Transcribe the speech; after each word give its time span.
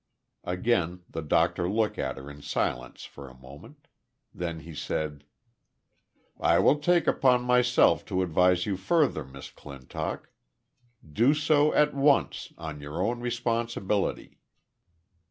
Again 0.45 1.03
the 1.07 1.21
doctor 1.21 1.69
looked 1.69 1.99
at 1.99 2.17
her 2.17 2.27
in 2.27 2.41
silence 2.41 3.03
for 3.03 3.29
a 3.29 3.35
moment. 3.37 3.87
Then 4.33 4.61
he 4.61 4.73
said: 4.73 5.25
"I 6.39 6.57
will 6.57 6.79
take 6.79 7.05
upon 7.05 7.43
myself 7.43 8.03
to 8.05 8.23
advise 8.23 8.65
you 8.65 8.77
further, 8.77 9.23
Miss 9.23 9.51
Clinock. 9.51 10.31
Do 11.07 11.35
so 11.35 11.71
at 11.75 11.93
once, 11.93 12.51
on 12.57 12.81
your 12.81 12.99
own 12.99 13.19
responsibility. 13.19 14.39